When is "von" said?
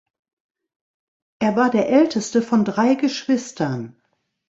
2.41-2.65